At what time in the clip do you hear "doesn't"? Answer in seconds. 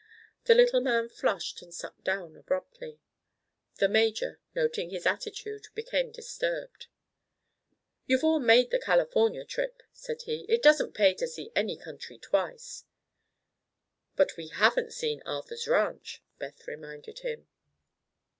10.63-10.95